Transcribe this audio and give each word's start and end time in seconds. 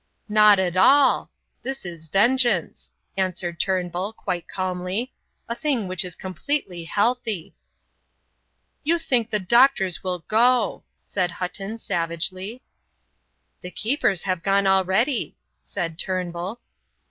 "Not 0.29 0.57
at 0.57 0.75
all 0.75 1.29
this 1.61 1.85
is 1.85 2.07
vengeance," 2.07 2.91
answered 3.15 3.59
Turnbull, 3.59 4.13
quite 4.13 4.47
calmly; 4.47 5.13
"a 5.47 5.53
thing 5.53 5.87
which 5.87 6.03
is 6.03 6.15
completely 6.15 6.85
healthy." 6.85 7.53
"You 8.83 8.97
think 8.97 9.29
the 9.29 9.37
doctors 9.39 10.03
will 10.03 10.25
go," 10.27 10.83
said 11.05 11.29
Hutton, 11.29 11.77
savagely. 11.77 12.63
"The 13.61 13.69
keepers 13.69 14.23
have 14.23 14.41
gone 14.41 14.65
already," 14.65 15.37
said 15.61 15.99
Turnbull. 15.99 16.61